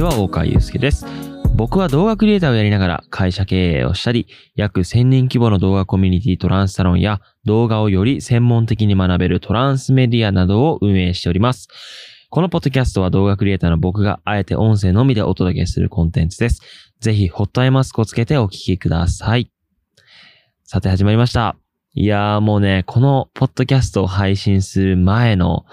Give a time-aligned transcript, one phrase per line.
[0.00, 1.04] ちは、大川祐介です。
[1.54, 11.68] 僕は動画クリエイターをやりながら会社経営をしたり、約1000人規模の動画コミュニティトランスサロンや動画をより専門的に学べるトランスメディアなどを運営しております。
[12.30, 16.62] このポッドキャストは動画クリエイターの僕があえて音声のみでお届けするコンテンツです。
[17.00, 19.52] ぜひ、ホットアイマスクをつけてお聞きください。
[20.64, 21.56] さて始まりました。
[21.92, 25.66] いやーもうね、このポッドキャストを配信する前の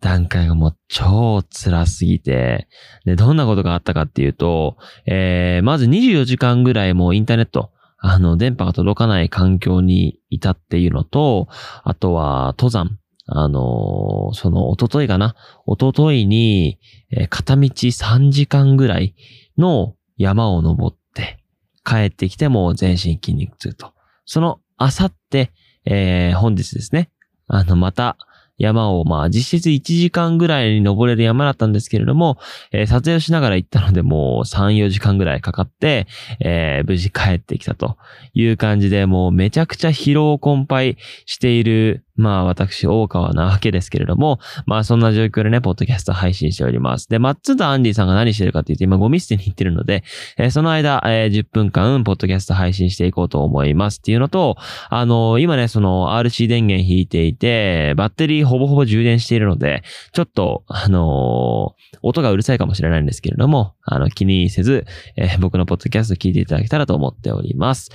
[0.00, 2.68] 段階がもう超辛すぎて、
[3.04, 11.48] で、どんなことがあったかっていうと、えー、まず24時間ぐらいもうインターネット、あの、電波が届かない環境にいたっていうのと、
[11.84, 12.96] あとは登山。
[13.32, 16.80] あのーその、一昨日かな一昨日に、
[17.12, 19.14] えー片道3時間ぐらい
[19.56, 21.38] の山を登って、
[21.84, 23.92] 帰ってきても全身筋肉痛と。
[24.24, 25.52] その、あさって、
[25.84, 27.10] えー本日ですね。
[27.46, 28.16] あの、また、
[28.60, 32.38] 山を、まあ、実質1時間ぐらいに登れる山だったんですけれども、
[32.72, 36.06] えー撮影をしながら行ったので、もう3、4時間ぐらいかかって、
[36.40, 37.96] えー無事帰ってきたと
[38.34, 47.08] いう感じで、もうめちゃくちゃ疲労困憊している、まあ、私、大川なわけですけれども、まあ、そんな状況でね、ポッドキャスト配信しております。
[47.08, 50.04] で、マッツンとアンディさんが何してるかって言って、今ゴミ捨てに行ってるので、
[50.36, 54.56] えーその間、えー10分間、ポッドキャスト配信していこうと思いますっていうのと、
[54.90, 67.90] あの今ね、その RC 電源引いていて、バッテリーほぼほぼ充電しているので、ちょっと、あのー音がうるさいかもしれないんですけれども、あの、気にせず、えー僕のポッドキャスト聞いていただけたらと思っております。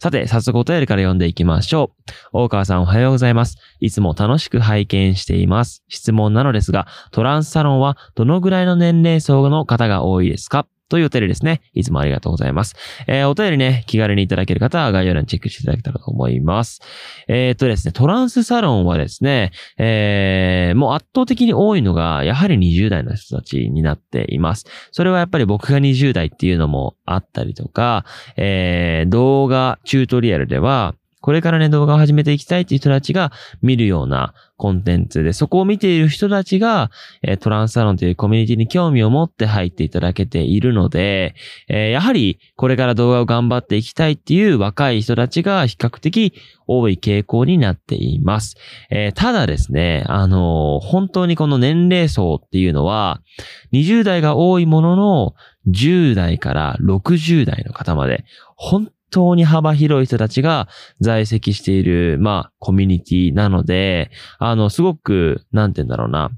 [0.00, 1.90] さて、早速お便りから読んでいきましょ
[2.32, 2.44] う。
[2.44, 3.56] 大川さんおはようございます。
[3.80, 5.82] いつも楽しく拝見しています。
[5.88, 10.66] 質問なのですが、トランスサロンはどのぐらいの年齢層の方が多いですか？
[10.88, 11.60] というお便りですね。
[11.74, 12.74] いつもありがとうございます。
[13.06, 16.80] えーお便りね、気軽にいただける方は概要欄チェックしていただけたらと思います。
[17.28, 24.66] えーっとですね、トランスサロンはですね、えーもう圧倒的に多いのが、やはり20代の人たちになっています。
[24.92, 28.04] それはやっぱり僕が20代っていうのもあったりとか、
[28.36, 30.94] えー動画チュートリアルでは、
[31.28, 36.90] これからね、動画を始めていきたいっていう人たちが見るようなコンテンツで、そこを見ている人たちが、
[37.20, 41.34] えトランスサロンというコミュニティに興味を持って入っていただけているので、
[41.68, 46.32] えやはりこれから動画を頑張っていきたいっていう若い人たちが比較的
[46.66, 48.56] 多い傾向になっています。
[48.88, 53.20] えただですね、あの本当にこの年齢層っていうのは、
[53.74, 55.34] 20代が多いものの、
[55.68, 58.24] 10代から60代の方まで、
[58.56, 60.68] 本当に幅広い人たちが
[61.00, 66.30] 在籍している、まあ、コミュニティなので、あの、すごく、なんて言うんだろうな、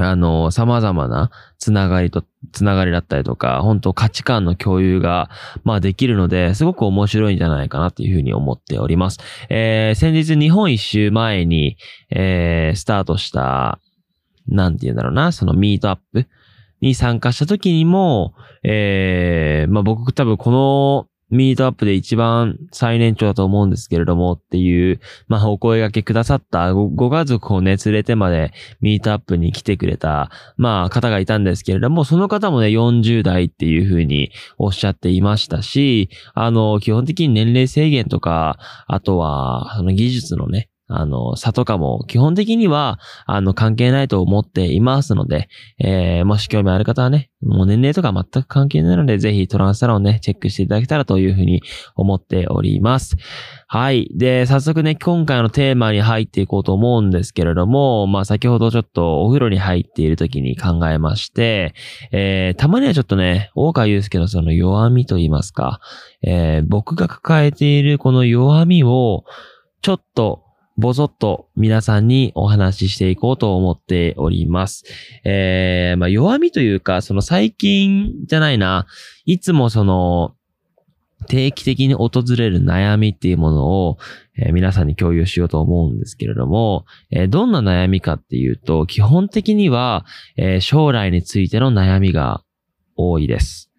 [0.00, 5.28] あの、様々なつながりと、つながりだったりとか、本当価値観の共有が、
[5.64, 9.18] まあできるので、すごく面白いんじゃないかなっていうふうに思っております。
[9.48, 11.76] えー、先日日本一周前に、
[12.10, 13.80] えー、スタートした、
[14.46, 16.26] なんて言うんだろうな、そのミートアップ
[16.80, 51.62] に参加した時にも、えー、まあ僕多分このミートアップで一番最年長だと思うんですけれどもっていう、まあお声掛けくださったごご家族をね連れてまでミートアップに来てくれた、まあ方がいたんですけれども、その方もね40代っていうふうにおっしゃっていましたし、あの、基本的に年齢制限とか、あとは、その技術のね、あの、差とかも基本的には、あの、関係ないと思っていますので、えー、もし興味ある方はね、もう年齢とか全く関係ないので、ぜひトランスサロンね、チェックしていただけたらというふうに
[51.94, 53.16] 思っております。
[53.68, 54.10] はい。
[54.14, 61.74] で、早速ね、今回のテーマに入っていこうと思うんですけれども、まあ先ほどちょっとお風呂に入っている時に考えまして、
[62.10, 65.80] えー、たまにはちょっとね、大川祐介のその弱みと言いますか、
[66.22, 69.24] えー、僕が抱えているこの弱みを、
[69.82, 70.47] ちょっと、
[70.78, 74.84] ぼそっと皆さんにお話ししていこうと思っております。
[75.24, 78.86] えー、まあ弱みというか、その最近じゃないな、
[79.26, 80.34] いつもその、
[81.26, 83.98] 定期的に訪れる悩みっていうものを、
[84.38, 92.44] えー皆さんに共有しようと思うんですけれども、えーどんな悩みかっていうと、基本的には、えー将来についての悩みが
[92.96, 93.72] 多いです。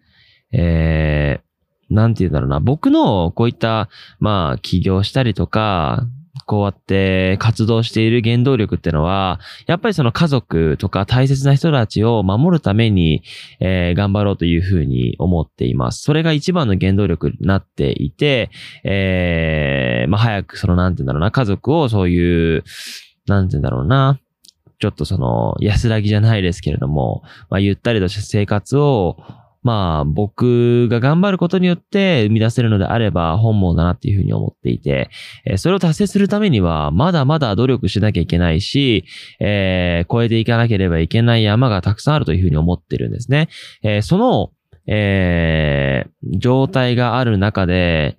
[0.52, 2.60] えー、なんて言うんだろうな。
[2.60, 3.88] 僕のこういった、
[4.18, 6.06] まあ、起業したりとか、
[6.50, 9.38] こうやって活動している原動力ってのは、
[9.68, 13.22] やっぱりその家族とか大切な人たちを守るために、
[13.60, 16.02] えー頑張ろうというふうに思っています。
[16.02, 18.50] それが一番の原動力になっていて、
[18.82, 22.64] えーまあ早くそのなんて言うんだろうな、家族をそういう、
[23.28, 24.18] なんて言うんだろうな、
[24.80, 29.18] ちょっとその安らぎじゃないですけれども、まあゆったりとした生活を
[29.62, 35.10] まあ僕が頑張ることによって生み出せるのであれば本望だなっていうふうに思っていて、
[35.44, 39.04] えー、それを達成するためにはまだまだ努力しなきゃいけないし、
[39.38, 43.48] えー、超えていかなければいけない山がたくさんあるというふうに思ってるんですね。
[43.82, 44.50] えー、その、
[44.86, 48.16] えー、状態がある中で、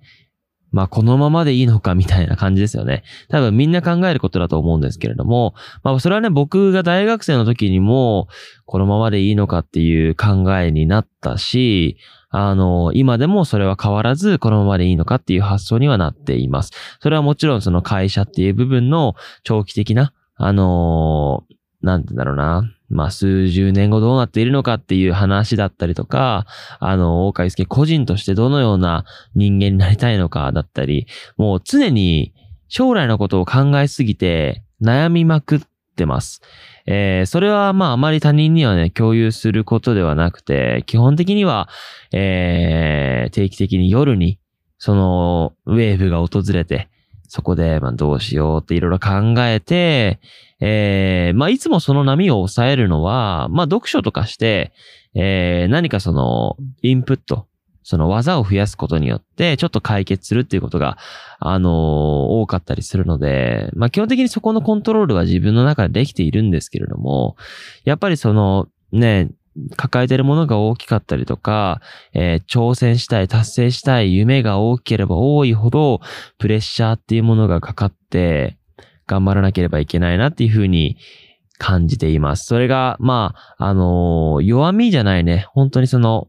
[0.72, 3.04] まあ、このままでいいのかみたいな感じですよね。
[3.28, 8.28] 多分みんな考えることだと思うんですけれども、まあ、それはね、僕が大学生の時にも、
[8.64, 11.98] このままでいいのかっていう考えになったし、
[12.30, 16.72] あの、今でもそれは変わらず、このままでいいのかっていう発想にはなっています。
[17.00, 19.14] それはもちろんその会社っていう部分の
[19.44, 21.44] 長期的な、あの
[21.82, 22.64] なんてだろうな。
[22.92, 26.46] まあ、数十年後どうなっているのかっていう話だったりとか、
[26.78, 29.04] あの、大川祐介個人としてどのような
[29.34, 31.06] 人間になりたいのかだったり、
[31.36, 32.34] もう常に
[32.68, 35.60] 将来のことを考えすぎて悩みまくっ
[35.96, 36.42] てます。
[36.86, 41.68] えー、それはまああまり他人にはね、共有することではなくて、基本的には、
[42.12, 44.38] えー、定期的に夜に、
[44.78, 46.88] その、ウェーブが訪れて、
[47.34, 50.20] そこで、まあどうしようっていろいろ考えて、
[50.60, 54.74] えー、まあ、いつもその波を抑えるのは、まあ、読書とかして、
[55.14, 57.46] えー、何かその、インプット、
[57.82, 60.98] その技を増やすことによって、ちょっと解決するっていうことが、
[61.38, 67.36] あのー、多かったりするので、まあ、基本的にそこのコントロールは自分の中でできているんですけれども、
[67.84, 69.30] やっぱりその、ね、
[69.76, 71.80] 抱えてるものが大きかったりとか、
[72.14, 76.00] えー、挑戦したい、達成したい夢が大きければ多いほど、
[76.38, 78.56] プレッシャーっていうものがかかって、
[79.06, 80.96] 頑張らなければいけないなっていうふうに
[81.58, 82.46] 感じています。
[82.46, 85.46] それが、まあ、あのー、弱みじゃないね。
[85.52, 86.28] 本当にその、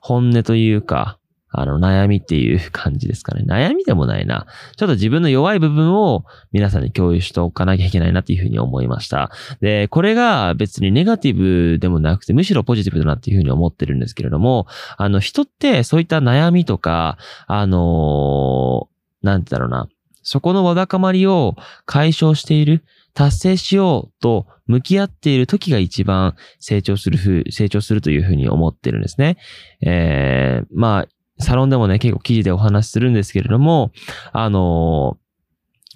[0.00, 1.18] 本音というか、
[1.50, 3.44] あの、悩みっていう感じですかね。
[3.46, 4.46] 悩みでもないな。
[4.76, 9.30] ちょっと自分の弱い部分を皆さんに共有しておかなきゃいけないなっていうふうに思いました。
[9.60, 14.66] で、これが別にネガティブでもなくて、むしろポジティブだなっていうふうに思ってるんですけれども、
[14.96, 17.16] あの、人ってそういった悩みとか、
[17.46, 19.88] あのー、なんてだろうな。
[20.22, 21.54] そこのわだかまりを
[21.84, 22.84] 解消している、
[23.14, 29.38] 達成しようと向き合っている時が一番成長するふう、成長するというふうに思ってるんですね。
[29.80, 31.06] えー、まあ、
[31.38, 33.92] サロンでもね、結構記事でお話しするんですけれども、
[34.32, 35.18] あの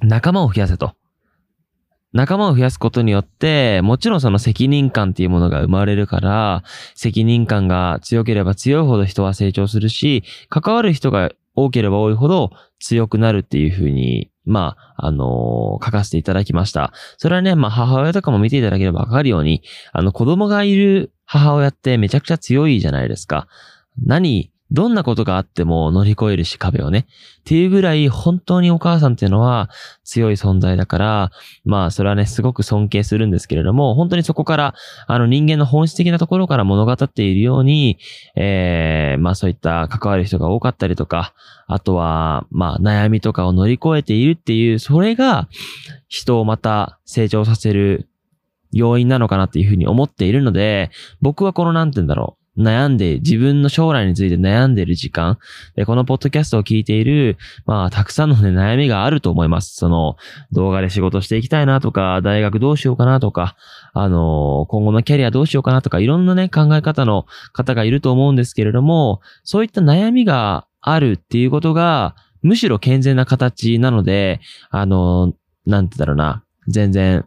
[0.02, 0.94] ー、仲間を増やせと。
[2.12, 6.64] 仲間を増やすことによって、もちろんその責任感っていうものが生まれるから、
[6.94, 12.50] 責任感が強ければ強いほど人は成長するし、関わる人が多ければ多いほど
[12.80, 16.92] 強くなるっていうふうに、まあ、あのー、書かせていただきました。
[17.16, 19.62] それはね、まあ、母親とかも見ていただければわかるように、
[19.92, 23.46] あの、子供がいる母親ってめちゃくちゃ強いじゃないですか。
[24.04, 27.06] 何どんなことがあっても乗り越えるし壁をね。
[27.40, 29.70] っていうぐらい本当にお母さんっていうのは
[30.04, 31.30] 強い存在だから、
[31.64, 34.74] まあそれはね、すごく尊敬するんですけれども、本当にそこから、
[35.06, 37.98] あの人間の本質的なところから物語っているように、
[38.36, 41.34] えー、まあそういった関わる人が多かったりとか、
[41.66, 45.48] あとは、まあ悩みとかを乗り越えているっていう、それが
[46.08, 48.08] 人をまた成長させる
[48.72, 50.90] 要因なのかなっていうふうに思っているので、
[51.20, 52.39] 僕はこのなんて言うんだろう。
[52.60, 55.38] 悩んで、自分の将来について悩んでいる時間、
[55.74, 59.74] で、このポッドキャストを聞いている、まあ、たくさんの、ね、悩みがあると思います。
[59.74, 60.16] その、
[60.52, 63.56] 動画で仕事していきたいなとか、大学どうしようかなとか、
[63.92, 74.40] あの、今後のキャリアどうしようかなとか、いろんなね、考え方の方がいると思うんですけれども、そういった悩みがあるっていうことが、むしろ健全な形なので、
[74.70, 75.34] あの、
[75.66, 77.24] なんてだろうな、全然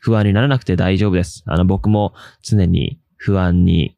[0.00, 1.44] 不安にならなくて大丈夫です。
[1.46, 3.96] あの、僕も常に不安に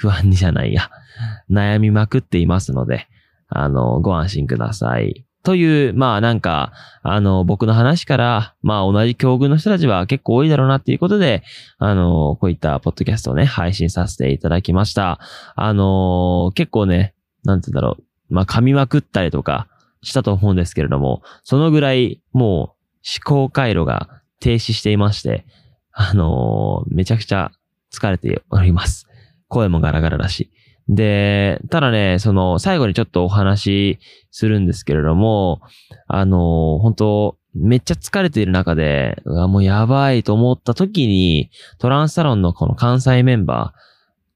[0.00, 0.90] 不安にじゃないや、
[1.50, 3.06] 悩みまくっていますので、
[3.50, 5.26] あの、ご安心ください。
[5.42, 11.42] という、まあなんか、あの、僕の話から、まあ同じ境遇の人たちは結構多いだろうなっていうことで、
[11.78, 15.18] あの、こういったポッドキャストをね、配信させていただきました。
[15.56, 17.14] あの、結構ね、
[17.44, 19.68] なんて言うんだろう、まあ噛みまくったりとか
[20.02, 24.08] したと思うんですけれども、そのぐらいもう思考回路が
[24.40, 25.44] 停止していまして、
[25.92, 27.50] あの、めちゃくちゃ
[27.92, 29.09] 疲れております。
[29.50, 30.50] 声もガラガラだし。
[30.88, 33.98] で、ただね、その、最後にちょっとお話し
[34.30, 35.60] するんですけれども、
[36.08, 43.80] あの、本当めっちゃ疲れている中で、うわ、もうやばいと思った時に、トランスサロンのこの関西メンバー、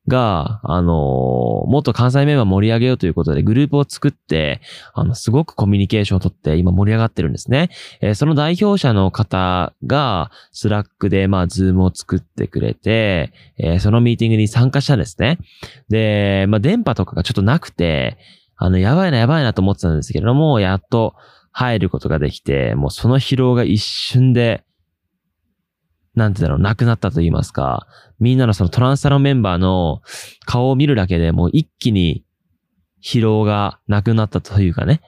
[0.07, 4.61] が、あの、もっと関西メンバー盛り上げようということでグループを作って、
[4.93, 7.71] あの、すごくコミュニケーションをとって今盛り上がってるんですね。
[8.01, 15.39] えー、その代表者の方が、 Slack で、まあ、 Zoom を作ってくれて、えー、そのミーティングに参加したんですね。
[15.89, 18.19] で、まあ、電波とかがちょっとなくて、
[18.57, 21.15] あの、やばいなやばいなと思ってたんですけれども、やっと
[21.53, 24.65] 入ることができて、もうその疲労が一瞬で
[26.15, 27.87] なんてだろう、なくなったと言いますか、
[28.21, 30.03] みんなのそのトランスサロンメンバーの
[30.47, 32.25] 顔を見るだけでもう一気に
[33.03, 35.01] 疲労がなくなったというかね。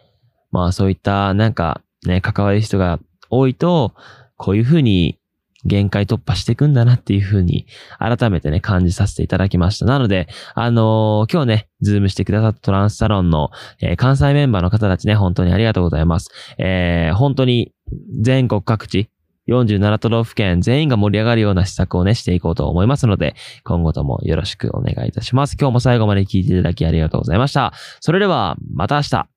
[0.50, 2.98] まあそういったなんかね、関わる人が
[3.30, 3.94] 多いと、
[4.36, 5.18] こういうふうに
[5.64, 7.66] 限界突破していくんだなっていうふうに
[7.98, 9.86] 改めてね、感じさせていただきました。
[9.86, 16.30] なので、あのー、今日ね、ズームしてくださったトランスサロンの、えー、関西メンバーの方たちね、本当にありがとうございます。
[16.58, 17.72] えー、本当に
[18.20, 19.10] 全国各地、
[19.48, 23.34] 47都道府県全員が盛り上がるような施策をね、していこうと思いますので、
[23.64, 25.56] 今後ともよろしくお願いいたします。
[25.58, 27.72] 今日も最後まで聞いていただきありがとうございました。
[28.00, 29.35] それでは、また明日。